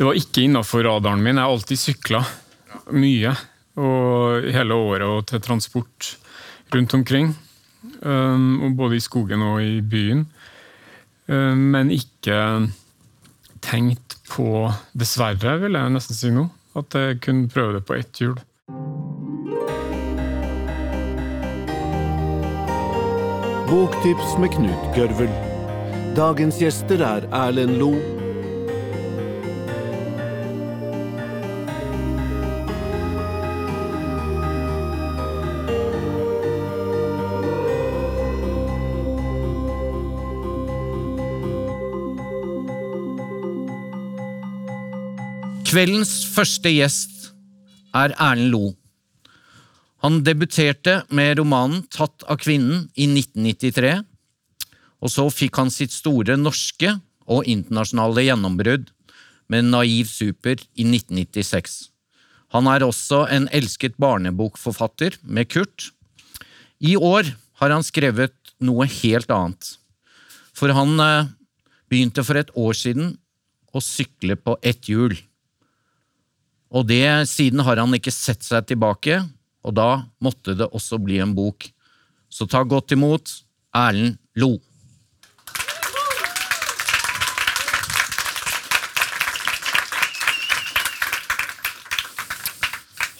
[0.00, 1.36] Det var ikke innafor radaren min.
[1.36, 2.18] Jeg har alltid sykla
[2.96, 3.34] mye.
[3.76, 6.14] Og hele året og til transport
[6.72, 7.34] rundt omkring.
[8.00, 10.22] Um, både i skogen og i byen.
[11.28, 12.38] Um, men ikke
[13.60, 16.46] tenkt på, dessverre, vil jeg nesten si nå,
[16.80, 18.38] at jeg kunne prøve det på ett hjul.
[23.68, 25.36] Boktips med Knut Gørvel.
[26.16, 27.92] Dagens gjester er Erlend Lo,
[45.70, 47.28] Kveldens første gjest
[47.94, 48.72] er Erlend Lo.
[50.02, 53.92] Han debuterte med romanen Tatt av kvinnen i 1993,
[54.98, 56.96] og så fikk han sitt store norske
[57.30, 58.90] og internasjonale gjennombrudd
[59.46, 61.78] med Naiv Super i 1996.
[62.50, 65.92] Han er også en elsket barnebokforfatter med Kurt.
[66.82, 67.30] I år
[67.62, 69.76] har han skrevet noe helt annet,
[70.50, 71.30] for han eh,
[71.86, 73.20] begynte for et år siden
[73.70, 75.14] å sykle på ett hjul.
[76.70, 79.18] Og det siden har han ikke sett seg tilbake,
[79.66, 81.66] og da måtte det også bli en bok.
[82.30, 83.32] Så ta godt imot
[83.74, 84.54] Erlend Lo.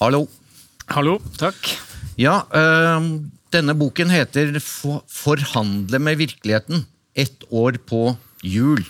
[0.01, 0.23] Hallo.
[0.89, 1.75] Hallo, takk.
[2.17, 3.11] Ja, øh,
[3.53, 6.87] denne boken heter Forhandle med virkeligheten.
[7.15, 8.15] Ett år på
[8.47, 8.87] jul.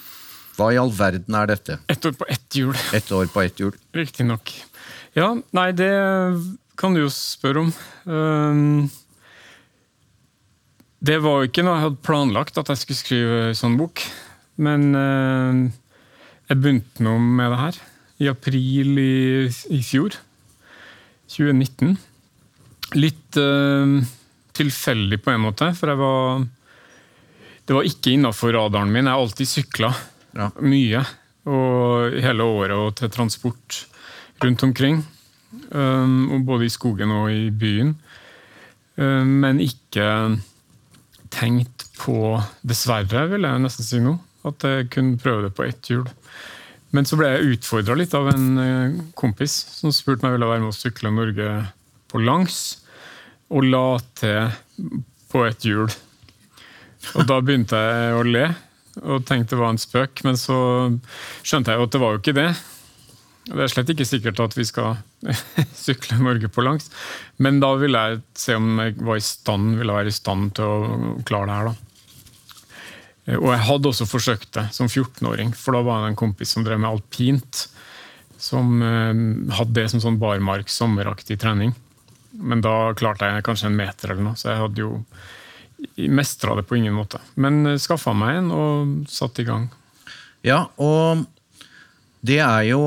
[0.61, 1.79] Hva i all verden er dette?
[1.89, 2.75] Ett år på ett hjul.
[2.93, 3.73] Ett år på ett hjul.
[3.97, 4.53] Riktignok.
[5.17, 5.89] Ja, nei, det
[6.77, 7.71] kan du jo spørre om.
[8.05, 8.91] Um,
[11.01, 14.05] det var jo ikke noe jeg hadde planlagt at jeg skulle skrive sånn bok.
[14.61, 15.65] Men uh,
[16.53, 17.81] jeg begynte nå med det her
[18.21, 20.21] i april i, i fjor.
[21.33, 21.97] 2019.
[23.01, 23.97] Litt uh,
[24.61, 26.49] tilfeldig på en måte, for jeg var
[27.65, 29.09] Det var ikke innafor radaren min.
[29.09, 29.95] Jeg har alltid sykla
[30.37, 30.51] ja.
[30.61, 31.05] mye.
[31.51, 33.85] Og hele året og til transport
[34.45, 35.03] rundt omkring.
[35.71, 37.95] Um, både i skogen og i byen.
[38.97, 40.07] Um, men ikke
[41.31, 44.17] tenkt på, dessverre, vil jeg nesten si nå,
[44.49, 46.07] at jeg kunne prøve det på ett hjul.
[46.91, 50.39] Men så ble jeg utfordra litt av en uh, kompis som spurte meg om jeg
[50.39, 51.51] ville være med å sykle Norge
[52.11, 52.61] på langs.
[53.51, 54.51] Og la til
[55.31, 55.91] på et hjul.
[57.17, 58.49] Og da begynte jeg å le
[59.01, 60.59] og tenkte det var en spøk, men så
[61.47, 62.49] skjønte jeg jo at det var jo ikke det.
[63.51, 64.99] Det er slett ikke sikkert at vi skal
[65.85, 66.91] sykle Norge på langs,
[67.43, 70.67] men da ville jeg se om jeg var i stand, ville være i stand til
[70.67, 71.71] å klare det her.
[71.71, 71.91] da.
[73.39, 76.65] Og jeg hadde også forsøkt det som 14-åring, for da var det en kompis som
[76.67, 77.67] drev med alpint.
[78.41, 79.21] Som eh,
[79.59, 81.75] hadde det som sånn barmark, sommeraktig trening.
[82.33, 84.93] Men da klarte jeg kanskje en meter eller noe, så jeg hadde jo
[86.11, 87.21] mestra det på ingen måte.
[87.35, 89.69] Men eh, skaffa meg en og satte i gang.
[90.47, 91.27] Ja, og
[92.25, 92.81] det er jo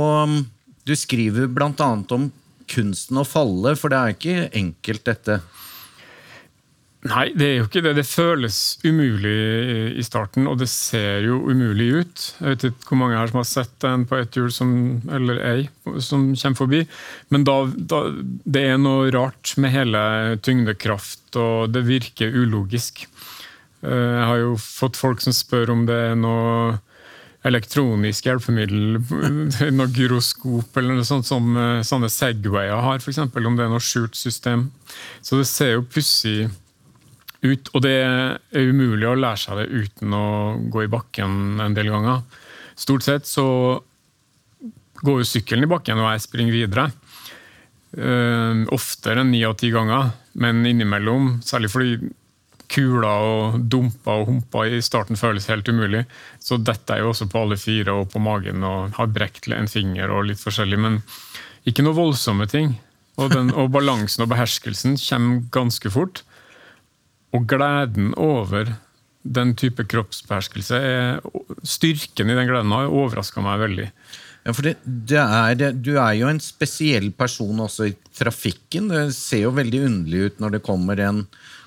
[0.83, 1.47] Du skriver
[1.79, 2.31] annet om
[2.67, 5.39] kunsten å falle, for det er ikke enkelt, dette.
[7.03, 7.97] Nei, det er jo ikke det.
[7.97, 9.33] Det føles umulig
[9.99, 12.27] i starten, og det ser jo umulig ut.
[12.39, 14.71] Jeg vet ikke hvor mange her som har sett en på ett hjul, som,
[15.11, 15.65] eller ei,
[15.99, 16.81] som kommer forbi.
[17.33, 18.05] Men da, da,
[18.47, 20.05] det er noe rart med hele
[20.47, 23.03] tyngdekraft, og det virker ulogisk.
[23.83, 26.79] Eh, jeg har jo fått folk som spør om det er noe
[27.43, 29.01] elektronisk hjelpemiddel,
[29.75, 33.25] noe gyroskop eller noe sånt som eh, sånne Segwayer har, f.eks.
[33.27, 34.69] Om det er noe skjult system.
[35.19, 36.47] Så det ser jo pussig
[37.43, 37.71] ut.
[37.73, 40.25] Og det er umulig å lære seg det uten å
[40.73, 42.23] gå i bakken en del ganger.
[42.79, 43.45] Stort sett så
[45.03, 46.89] går jo sykkelen i bakken, og jeg springer videre.
[47.93, 52.13] Uh, oftere enn ni av ti ganger, men innimellom, særlig fordi
[52.73, 56.05] kula og dumpa og humpa i starten føles helt umulig,
[56.41, 59.69] så detter jeg jo også på alle fire og på magen og har brekt en
[59.69, 61.01] finger og litt forskjellig, men
[61.69, 62.77] ikke noe voldsomme ting.
[63.21, 66.23] Og, den, og balansen og beherskelsen kommer ganske fort.
[67.33, 68.75] Og gleden over
[69.23, 70.79] den type kroppsbeherskelse,
[71.63, 73.87] styrken i den gleden har overraska meg veldig.
[74.43, 78.89] Ja, for det, det er, Du er jo en spesiell person også i trafikken.
[78.91, 81.23] Det ser jo veldig underlig ut når det kommer en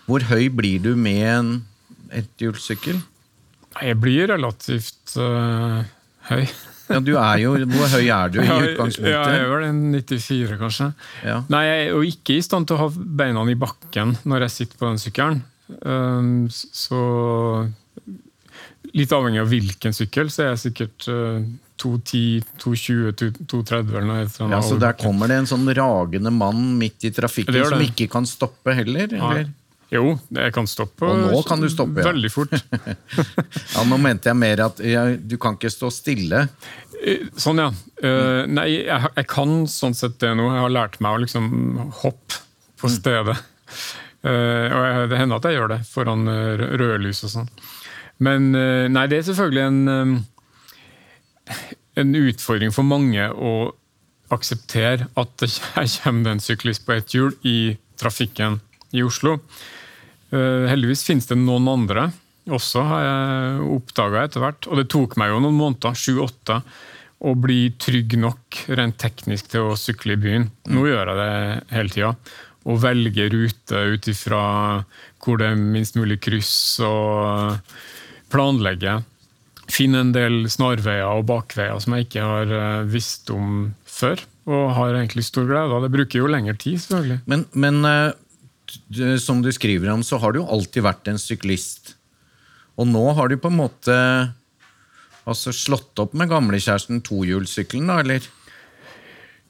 [0.06, 1.50] Hvor høy blir du med en
[2.12, 3.00] etthjulssykkel?
[3.82, 5.82] Jeg blir relativt uh,
[6.28, 6.44] høy.
[6.92, 9.10] ja, du er jo, Hvor høy er du i utgangspunktet?
[9.10, 9.66] Ja, jeg er vel
[9.96, 10.92] 94, kanskje.
[11.24, 11.40] Ja.
[11.48, 14.58] Nei, Jeg er jo ikke i stand til å ha beina i bakken når jeg
[14.60, 15.44] sitter på den sykkelen.
[15.86, 17.00] Ehm, så
[18.96, 21.06] litt avhengig av hvilken sykkel, så er jeg sikkert
[21.76, 23.12] 210, 220,
[23.50, 24.24] 230 eller noe.
[24.54, 27.70] Ja, Så der kommer det en sånn ragende mann midt i trafikken Det det.
[27.74, 29.12] som ikke kan stoppe heller?
[29.12, 29.50] Eller?
[29.92, 31.06] Jo, jeg kan stoppe.
[31.06, 32.08] Og nå kan du stoppe, ja.
[32.10, 32.54] Veldig fort.
[33.76, 36.46] Ja, Nå mente jeg mer at ja, du kan ikke stå stille.
[37.04, 37.68] Eh, Sånn, ja.
[38.02, 40.48] Uh, nei, jeg, jeg kan sånn sett det nå.
[40.56, 41.46] Jeg har lært meg å liksom
[42.02, 42.40] hoppe
[42.80, 43.36] på stedet.
[43.36, 43.84] Eh,
[44.24, 47.50] og det hender at jeg gjør det foran eh, rø- rødlys og sånn.
[48.24, 50.22] Men eh, nei, det er selvfølgelig en,
[51.50, 51.64] eh,
[52.00, 53.52] en utfordring for mange å
[54.34, 55.50] akseptere at det
[56.02, 58.58] kommer en syklist på ett hjul i trafikken
[58.96, 59.36] i Oslo.
[60.34, 62.08] Eh, heldigvis finnes det noen andre
[62.46, 64.66] også, har jeg oppdaga etter hvert.
[64.70, 66.60] Og det tok meg jo noen måneder, sju-åtte,
[67.26, 70.44] å bli trygg nok rent teknisk til å sykle i byen.
[70.68, 72.10] Nå gjør jeg det hele tida.
[72.66, 74.40] Å velge rute ut ifra
[75.22, 77.60] hvor det er minst mulig kryss, og
[78.32, 78.98] planlegge.
[79.70, 84.22] Finne en del snarveier og bakveier som jeg ikke har eh, visst om før.
[84.46, 85.82] Og har egentlig stor glede av.
[85.82, 87.18] Det bruker jo lengre tid, selvfølgelig.
[87.30, 91.96] Men, men eh, som du skriver om, så har du jo alltid vært en syklist.
[92.78, 93.96] Og nå har du på en måte
[95.26, 98.26] altså slått opp med gamlekjæresten tohjulssykkelen, da, eller?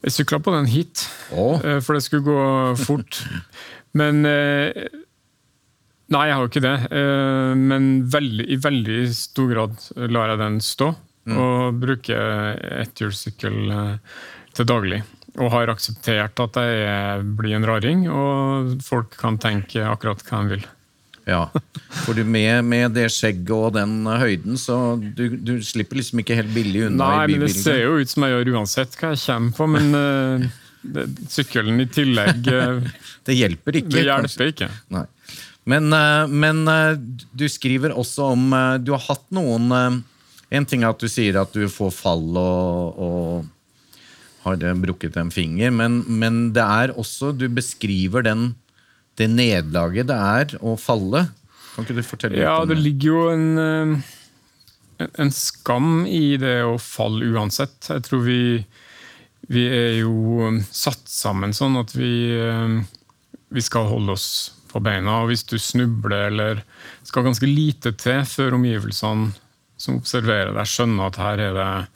[0.05, 1.07] Jeg sykla på den hit,
[1.65, 3.23] eh, for det skulle gå fort.
[3.97, 4.87] Men eh,
[6.07, 6.75] Nei, jeg har jo ikke det.
[6.95, 10.93] Eh, Men veldig, i veldig stor grad lar jeg den stå.
[11.27, 12.55] Og bruker
[12.85, 13.57] etthjulssykkel
[14.55, 15.01] til daglig.
[15.35, 20.55] Og har akseptert at jeg blir en raring, og folk kan tenke akkurat hva de
[20.55, 20.63] vil.
[21.27, 21.49] Ja,
[22.05, 26.37] for du med, med det skjegget og den høyden, så du, du slipper liksom ikke
[26.39, 29.11] helt billig unna Nei, i men det ser jo ut som jeg gjør uansett hva
[29.11, 30.45] jeg kommer på, men uh,
[30.95, 31.03] det,
[31.33, 32.79] sykkelen i tillegg uh,
[33.27, 33.91] Det hjelper ikke.
[33.97, 34.69] Det hjelper ikke.
[35.67, 36.63] Men, uh, men
[37.35, 38.47] du skriver også om
[38.85, 39.67] Du har hatt noen
[40.47, 43.53] En ting er at du sier at du får fall og, og
[44.47, 48.53] har brukket en finger, men, men det er også Du beskriver den,
[49.17, 51.25] det nederlaget det er å falle.
[51.75, 52.83] Kan ikke du fortelle Ja, litt det Ja, det?
[52.83, 54.01] ligger jo en, eh,
[55.05, 57.89] en- en skam i det å falle uansett.
[57.89, 58.65] Jeg tror vi,
[59.49, 62.81] vi er jo eh, satt sammen sånn at vi, eh,
[63.51, 65.21] vi skal holde oss på beina.
[65.23, 66.63] Og hvis du snubler eller
[67.03, 69.33] skal ganske lite til før omgivelsene
[69.77, 71.87] som observerer deg, skjønner at her er det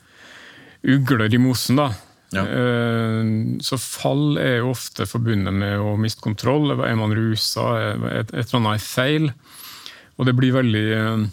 [0.96, 1.90] ugler i mosen, da.
[2.32, 2.46] Ja.
[2.48, 3.32] Eh,
[3.64, 6.72] Så fall er jo ofte forbundet med å miste kontroll.
[6.80, 7.66] Er man rusa?
[8.08, 9.30] Et, et eller annet er feil?
[10.20, 11.26] Og det blir veldig, eh,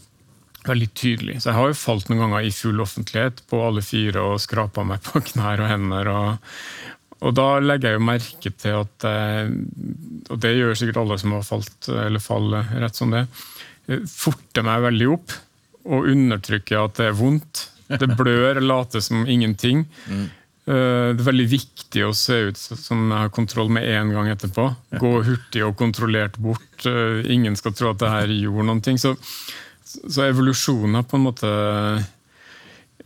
[0.69, 1.39] veldig tydelig.
[1.43, 4.85] Så jeg har jo falt noen ganger i full offentlighet på alle fire og skrapa
[4.87, 6.11] meg på knær og hender.
[6.13, 6.53] Og,
[7.29, 9.49] og da legger jeg jo merke til at eh,
[10.31, 13.27] Og det gjør sikkert alle som har falt, eller faller rett som det.
[14.13, 15.33] Forter meg veldig opp
[15.89, 17.63] og undertrykker at det er vondt.
[17.89, 19.87] Det blør, later som ingenting.
[20.11, 20.27] Eh,
[20.69, 24.67] Det er veldig viktig å se ut som jeg har kontroll med en gang etterpå.
[25.01, 26.85] Gå hurtig og kontrollert bort.
[26.85, 29.01] Eh, Ingen skal tro at det her gjorde noen ting.
[29.01, 29.15] Så,
[29.89, 31.53] så evolusjonen har på en måte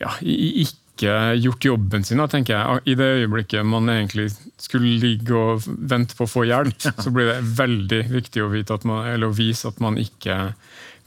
[0.02, 2.82] ja, ikke gjort jobben sin, da, tenker jeg.
[2.92, 4.30] I det øyeblikket man egentlig
[4.60, 8.50] skulle ligge og vente på å få hjelp, så blir det veldig viktig å,
[8.90, 10.56] man, eller å vise at man ikke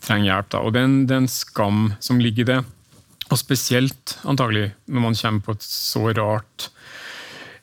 [0.05, 0.49] trenger hjelp.
[0.55, 0.63] Da.
[0.63, 2.61] Og det er, en, det er en skam som ligger i det.
[3.33, 6.69] Og spesielt antagelig når man kommer på et så rart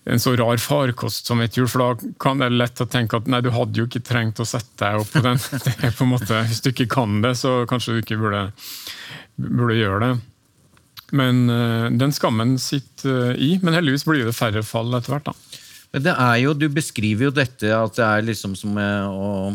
[0.04, 3.28] en så rar farkost som et hjul, for da kan det lett å tenke at
[3.30, 5.38] nei, du hadde jo ikke trengt å sette deg opp på den.
[5.62, 8.48] Det er på en måte, Hvis du ikke kan det, så kanskje du ikke burde,
[9.38, 10.12] burde gjøre det.
[11.14, 13.50] Men eh, den skammen sitter eh, i.
[13.62, 15.30] Men heldigvis blir det færre fall etter hvert.
[15.30, 15.60] da.
[15.92, 19.52] Men det er jo, Du beskriver jo dette at det er liksom som eh, å,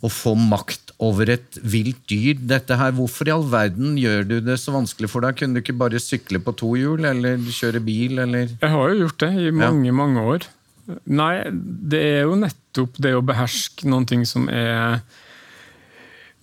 [0.00, 2.38] å få makt over et vilt dyr.
[2.48, 5.36] Dette her, Hvorfor i all verden gjør du det så vanskelig for deg?
[5.36, 9.02] Kunne du ikke bare sykle på to hjul, eller kjøre bil, eller Jeg har jo
[9.04, 10.48] gjort det i mange, mange år.
[11.10, 15.00] Nei, det er jo nettopp det å beherske noen ting som er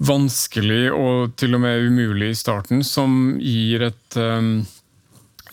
[0.03, 4.65] vanskelig og til og med umulig i starten, som gir et um,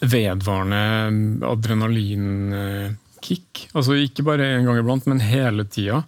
[0.00, 3.68] vedvarende adrenalinkick.
[3.76, 6.02] Altså ikke bare en gang iblant, men hele tida.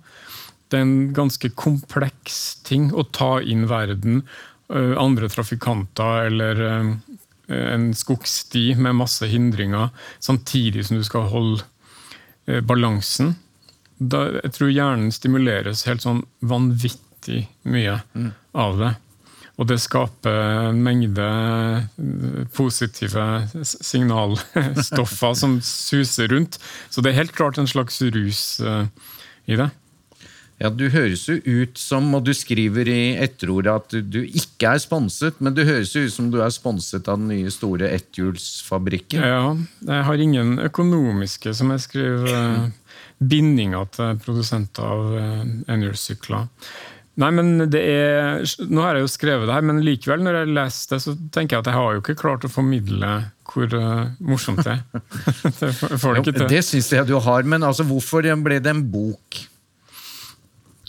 [0.72, 4.22] Det er en ganske kompleks ting å ta inn verden,
[4.72, 6.62] andre trafikanter eller
[7.52, 13.34] en skogsti med masse hindringer, samtidig som du skal holde balansen.
[14.00, 18.00] Da, jeg tror hjernen stimuleres helt sånn vanvittig mye
[18.56, 18.94] av det.
[19.60, 20.38] Og det skaper
[20.70, 21.26] en mengde
[22.56, 23.26] positive
[23.60, 26.56] signalstoffer som suser rundt.
[26.88, 28.42] Så det er helt klart en slags rus
[29.44, 29.68] i det.
[30.60, 34.82] Ja, Du høres jo ut som, og du skriver i etterordet at du, ikke er
[34.82, 39.24] sponset, men du høres jo ut som du er sponset av den nye store etthjulsfabrikken.
[39.26, 39.56] Ja,
[39.88, 42.96] jeg har ingen økonomiske, som jeg skriver, eh,
[43.32, 45.44] bindinger til produsenter av eh,
[45.74, 46.50] enhjulssykler.
[47.20, 50.52] Nei, men det er, Nå har jeg jo skrevet det her, men likevel, når jeg
[50.56, 53.10] leser det, så tenker jeg at jeg har jo ikke klart å formidle
[53.52, 55.02] hvor uh, morsomt det er.
[55.60, 56.46] det får du ikke til.
[56.48, 59.42] Det syns jeg du har, men altså, hvorfor ble det en bok?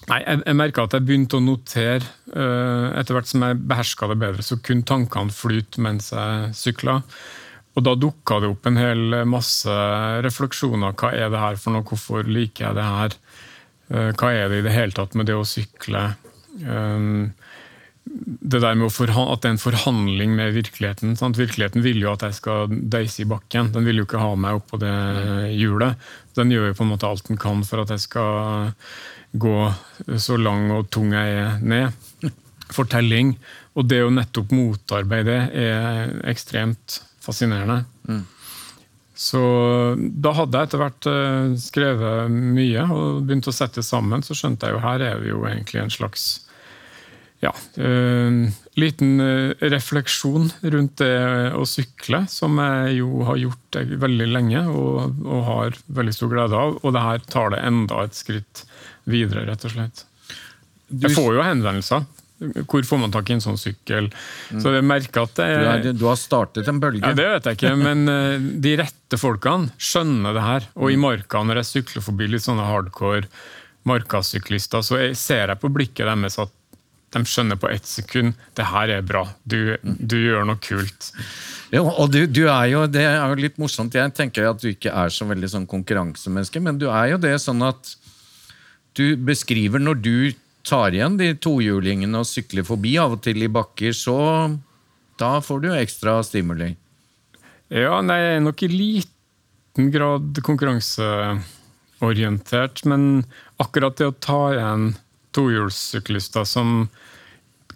[0.09, 2.09] Nei, Jeg, jeg merka at jeg begynte å notere.
[2.33, 6.99] Uh, etter hvert som jeg beherska det bedre, så kunne tankene flyte mens jeg sykla.
[7.73, 9.77] Og da dukka det opp en hel masse
[10.25, 10.93] refleksjoner.
[10.99, 11.87] Hva er det her for noe?
[11.87, 13.17] Hvorfor liker jeg det her?
[13.93, 16.11] Uh, hva er det i det hele tatt med det å sykle?
[16.67, 17.31] Um,
[18.13, 21.15] det der med at det er en forhandling med virkeligheten.
[21.17, 21.39] Sant?
[21.39, 23.71] Virkeligheten vil jo at jeg skal deise i bakken.
[23.73, 24.93] Den vil jo ikke ha meg oppå på det
[25.57, 25.97] hjulet.
[26.37, 28.73] Den gjør jo på en måte alt den kan for at jeg skal
[29.33, 29.57] gå
[30.21, 32.29] så lang og tung jeg er ned.
[32.73, 33.33] Fortelling.
[33.73, 37.83] Og det å nettopp motarbeide er ekstremt fascinerende.
[38.05, 38.23] Mm.
[39.23, 39.41] Så
[39.97, 44.25] da hadde jeg etter hvert eh, skrevet mye og begynt å sette sammen.
[44.25, 46.42] Så skjønte jeg jo her er vi jo egentlig en slags
[47.43, 48.47] ja, uh,
[48.79, 55.19] liten uh, refleksjon rundt det å sykle, som jeg jo har gjort veldig lenge og,
[55.25, 56.79] og, har veldig stor glede av.
[56.81, 58.65] Og det her tar det enda et skritt
[59.09, 60.05] videre, rett og slett.
[60.93, 62.05] Jeg får jo henvendelser.
[62.67, 64.09] Hvor får man tak i en sånn sykkel?
[64.51, 67.03] Så jeg merker at det er, du, du har startet en bølge?
[67.05, 68.03] Ja, Det vet jeg ikke, men
[68.63, 70.67] de rette folkene skjønner det her.
[70.75, 73.29] Og i marka, når jeg sykler forbi litt sånne hardcore
[73.87, 76.51] markasyklister, så jeg, ser jeg på blikket deres at
[77.13, 81.11] de skjønner på ett sekund det her er bra, du, du gjør noe kult.
[81.73, 83.95] Ja, og du, du, er jo, Det er jo litt morsomt.
[83.97, 87.35] Jeg tenker at du ikke er så veldig sånn konkurransemenneske, men du er jo det
[87.41, 87.95] sånn at
[88.97, 93.49] du beskriver når du tar igjen de tohjulingene og sykler forbi av og til i
[93.51, 94.17] bakker, så
[95.19, 96.69] da får du jo ekstra stimuli.
[97.73, 103.01] Ja, nei, jeg er nok i liten grad konkurranseorientert, men
[103.61, 104.83] akkurat det å ta igjen
[105.35, 106.87] tohjulssyklister som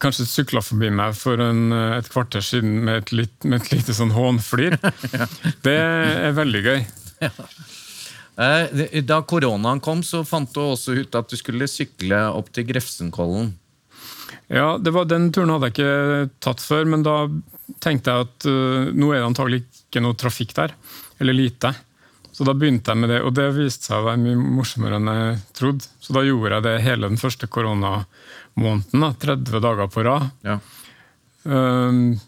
[0.02, 3.96] kanskje sykla forbi meg for en, et kvarter siden med et, litt, med et lite
[3.98, 4.78] sånn hånflir,
[5.66, 6.82] det er veldig gøy.
[7.26, 7.34] Ja.
[8.38, 12.68] Eh, da koronaen kom, så fant du også ut at du skulle sykle opp til
[12.70, 13.56] Grefsenkollen.
[14.54, 17.18] Ja, var, Den turen hadde jeg ikke tatt før, men da
[17.84, 20.76] tenkte jeg at uh, nå er det antagelig ikke noe trafikk der.
[21.20, 21.74] Eller lite.
[22.38, 25.10] Så da begynte jeg med det, og det viste seg å være mye morsommere enn
[25.10, 25.88] jeg trodde.
[26.06, 29.06] Så da gjorde jeg det hele den første koronamåneden.
[29.24, 30.28] 30 dager på rad.
[30.46, 30.60] Ja.
[31.50, 32.22] Um,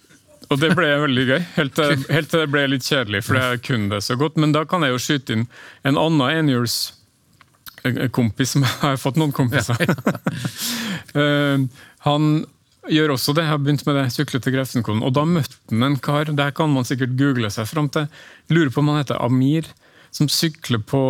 [0.49, 1.41] og det ble veldig gøy.
[1.59, 1.93] Helt til,
[2.33, 4.35] det ble litt kjedelig, for jeg kunne det så godt.
[4.41, 5.43] Men da kan jeg jo skyte inn
[5.85, 9.77] en annen enhjulskompis, som jeg har fått noen kompiser.
[11.13, 11.69] um,
[12.07, 12.23] han
[12.89, 13.45] gjør også det.
[13.45, 15.05] Jeg har begynt med det, sykle til Grefsenkollen.
[15.05, 18.09] Og da møtte han en kar, der kan man sikkert google seg fram til.
[18.49, 19.69] Lurer på om han heter Amir,
[20.11, 21.01] som sykler på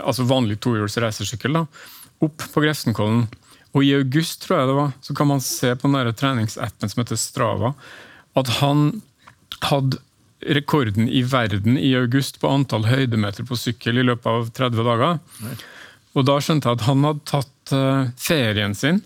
[0.00, 3.26] altså vanlig tohjuls racersykkel opp på Grefsenkollen.
[3.72, 7.02] Og i august, tror jeg det var, så kan man se på den treningsappen som
[7.02, 7.72] heter Strava
[8.38, 9.02] at han
[9.64, 10.00] hadde
[10.42, 15.20] rekorden i verden i august på antall høydemeter på sykkel i løpet av 30 dager.
[16.12, 19.00] Og da skjønte jeg at han hadde tatt uh, ferien sin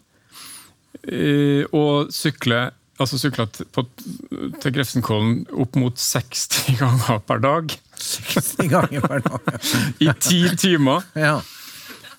[1.07, 2.71] uh, og sykle,
[3.03, 7.77] altså sykla til Grefsenkollen opp mot 60 ganger per dag.
[8.01, 9.53] 60 ganger per dag?
[10.01, 10.15] ja.
[10.15, 11.05] I ti timer.
[11.19, 11.39] Ja.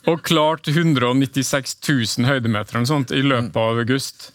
[0.07, 2.79] Og klart 196 000 høydemeter
[3.17, 4.31] i løpet av august.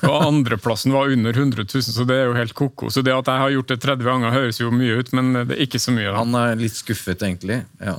[0.00, 2.88] Og andreplassen var under 100 000, så det er jo helt ko-ko.
[2.92, 5.58] Så det at jeg har gjort det 30 ganger, høres jo mye ut, men det
[5.58, 6.08] er ikke så mye.
[6.08, 6.16] Da.
[6.22, 7.60] Han er litt skuffet, egentlig.
[7.84, 7.98] Ja.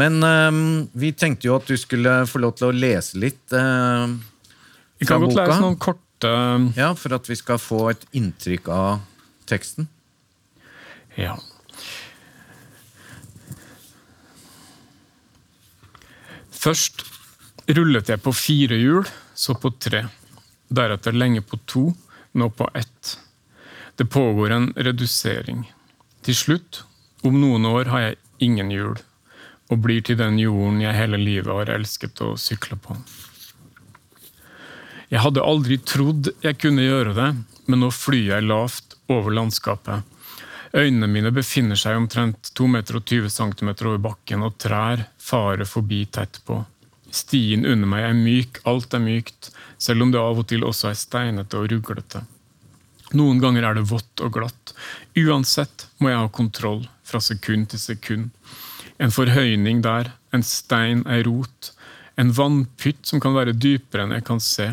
[0.00, 0.60] Men um,
[0.98, 4.10] vi tenkte jo at du skulle få lov til å lese litt uh,
[4.98, 5.78] Vi kan godt lese noen
[6.20, 9.00] korte Ja, for at vi skal få et inntrykk av
[9.46, 9.88] teksten.
[11.16, 11.38] Ja.
[16.50, 17.04] Først
[17.66, 20.08] rullet jeg på fire hjul, så på tre
[20.68, 21.92] deretter lenge på to,
[22.32, 23.18] nå på ett.
[23.96, 25.72] Det pågår en redusering.
[26.22, 26.84] Til slutt,
[27.22, 29.00] om noen år, har jeg ingen hjul,
[29.70, 32.96] og blir til den jorden jeg hele livet har elsket å sykle på.
[35.10, 37.30] Jeg hadde aldri trodd jeg kunne gjøre det,
[37.66, 40.06] men nå flyr jeg lavt over landskapet.
[40.70, 43.00] Øynene mine befinner seg omtrent 2,20 meter
[43.34, 46.60] cm over bakken, og trær farer forbi tett på.
[47.10, 49.50] Stien under meg er myk, alt er mykt,
[49.82, 52.22] selv om det av og til også er steinete og ruglete.
[53.18, 54.74] Noen ganger er det vått og glatt.
[55.18, 58.30] Uansett må jeg ha kontroll fra sekund til sekund.
[59.02, 61.74] En forhøyning der, en stein, ei rot,
[62.20, 64.66] En vannpytt som kan være dypere enn jeg kan se.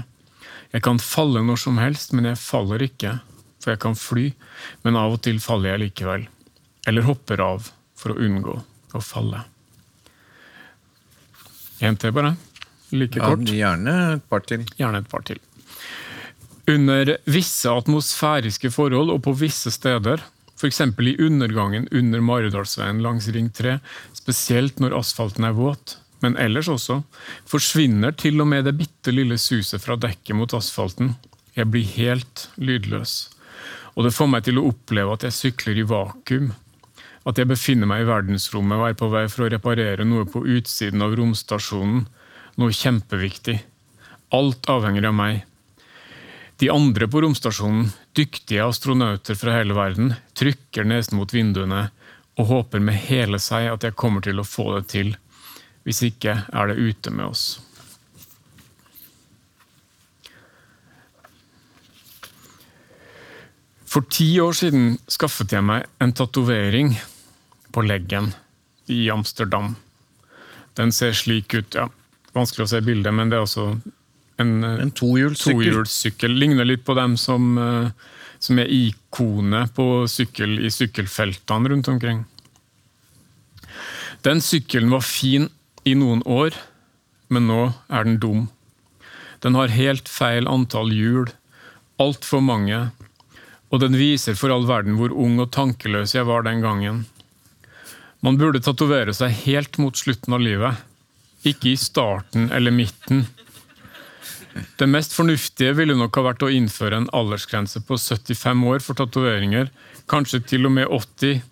[0.73, 3.17] Jeg kan falle når som helst, men jeg faller ikke,
[3.63, 4.29] for jeg kan fly,
[4.83, 6.27] men av og til faller jeg likevel.
[6.87, 8.57] Eller hopper av for å unngå
[8.95, 9.43] å falle.
[11.83, 12.35] En til, bare.
[12.95, 13.43] Like kort.
[13.49, 14.63] Ja, gjerne et par til.
[14.79, 15.41] Gjerne et par til.
[16.67, 20.23] Under visse atmosfæriske forhold og på visse steder,
[20.57, 20.81] f.eks.
[20.81, 23.77] i undergangen under Maridalsveien langs Ring 3,
[24.17, 27.01] spesielt når asfalten er våt, men ellers også,
[27.49, 31.15] forsvinner til og med det bitte lille suset fra dekket mot asfalten.
[31.57, 33.29] Jeg blir helt lydløs.
[33.97, 36.51] Og det får meg til å oppleve at jeg sykler i vakuum.
[37.27, 40.43] At jeg befinner meg i verdensrommet og er på vei for å reparere noe på
[40.57, 42.05] utsiden av romstasjonen.
[42.61, 43.57] Noe kjempeviktig.
[44.37, 45.43] Alt avhenger av meg.
[46.57, 51.83] De andre på romstasjonen, dyktige astronauter fra hele verden, trykker nesen mot vinduene
[52.37, 55.11] og håper med hele seg at jeg kommer til å få det til.
[55.87, 57.45] Hvis ikke er det ute med oss.
[63.87, 66.91] For ti år siden skaffet jeg meg en tatovering
[67.71, 68.33] på leggen
[68.91, 69.77] i Amsterdam.
[70.77, 71.87] Den ser slik ut, ja,
[72.35, 73.67] vanskelig å se bildet, men det er også
[74.37, 75.63] en, eh, En tohjulssykkel.
[75.63, 76.37] tohjulssykkel.
[76.37, 77.89] Ligner litt på dem som, eh,
[78.39, 82.25] som er ikonet på sykkel i sykkelfeltene rundt omkring.
[84.21, 85.49] Den sykkelen var fin
[85.87, 86.55] i noen år,
[87.31, 88.47] men nå er den dum.
[89.43, 91.29] Den har helt feil antall hjul,
[92.01, 92.89] altfor mange,
[93.71, 97.05] og den viser for all verden hvor ung og tankeløs jeg var den gangen.
[98.25, 100.79] Man burde tatovere seg helt mot slutten av livet,
[101.47, 103.27] ikke i starten eller midten.
[104.79, 108.97] Det mest fornuftige ville nok ha vært å innføre en aldersgrense på 75 år for
[108.97, 109.69] tatoveringer,
[110.09, 111.43] kanskje til og med 80.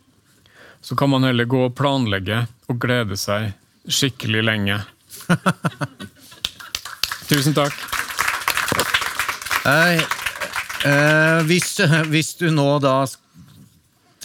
[0.82, 3.54] Så kan man heller gå og planlegge og glede seg
[3.90, 4.80] skikkelig lenge.
[7.30, 7.74] Tusen takk.
[9.66, 9.98] Nei,
[10.86, 11.72] eh, hvis,
[12.12, 13.00] hvis du nå da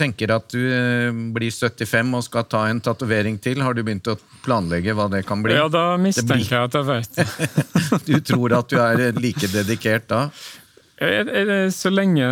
[0.01, 4.09] tenker at du eh, blir 75 og skal ta en tatovering til, har du begynt
[4.13, 5.57] å planlegge hva det kan bli?
[5.57, 7.13] Ja, da mistenker blir- jeg at jeg vet.
[8.09, 10.27] Du tror at du er like dedikert da?
[11.73, 12.27] Så lenge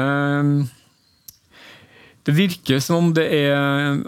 [2.28, 4.02] Det virker som om det er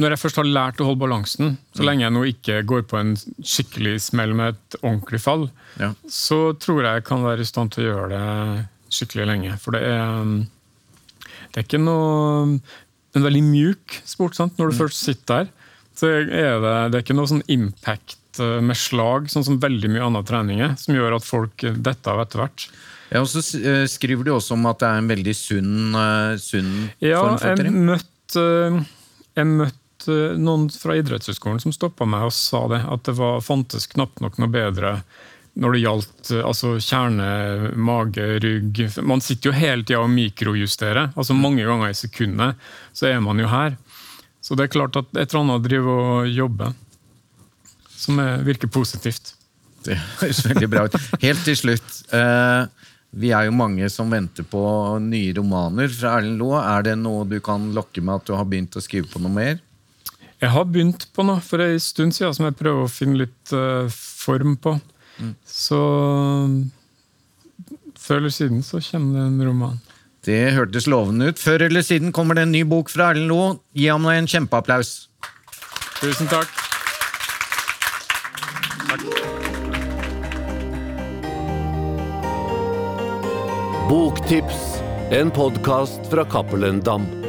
[0.00, 2.96] Når jeg først har lært å holde balansen, så lenge jeg nå ikke går på
[2.96, 3.10] en
[3.44, 5.90] skikkelig smell med et ordentlig fall, Ja.
[6.08, 9.58] så tror jeg jeg kan være i stand til å gjøre det skikkelig lenge.
[9.60, 10.46] For det er
[11.52, 12.60] Det er ikke noe
[13.14, 14.56] En veldig mjuk sport, sant?
[14.56, 15.48] Når du først sitter der.
[15.94, 19.90] Så er det, det er ikke noe sånn impact eh, med slag, sånn som veldig
[19.92, 22.64] mye annen trening er, som gjør at folk detter av etter hvert.
[23.12, 26.38] Ja, og så eh, skriver du også om at det er en veldig sunn, eh,
[26.40, 26.72] sunn
[27.04, 27.84] Ja, form for jeg trening.
[27.84, 28.46] møtte,
[29.36, 33.86] jeg møtte noen fra idrettshøyskolen som stoppa meg og sa det, at det var, fantes
[33.92, 34.96] knapt nok noe bedre
[35.60, 41.12] når det gjaldt eh, altså kjerne, mage, rygg Man sitter jo hele tida og mikrojusterer.
[41.12, 43.76] altså Mange ganger i sekundet så er man jo her.
[44.42, 46.72] Så det er klart at et eller annet driver og jobber,
[47.94, 49.34] som er, virker positivt.
[49.84, 50.96] Det høres veldig bra ut.
[51.22, 52.00] Helt til slutt.
[52.16, 52.64] eh,
[53.12, 54.62] vi er jo mange som venter på
[55.04, 56.62] nye romaner fra Erlend Loe.
[56.64, 59.34] Er det noe du kan lokke med at du har begynt å skrive på noe
[59.34, 59.60] mer?
[60.42, 63.52] Jeg har begynt på noe for en stund siden som jeg prøver å finne litt
[63.54, 64.74] uh, form på.
[65.46, 65.78] Så
[68.02, 69.78] før eller siden så kommer det en roman.
[70.26, 71.38] Det hørtes lovende ut.
[71.38, 73.54] Før eller siden kommer det en ny bok fra Erlend Loe.
[73.74, 75.08] Gi ham en kjempeapplaus.
[76.02, 76.50] Tusen takk.
[83.92, 84.62] Boktips,
[85.12, 87.21] en podkast fra Cappelen Dam.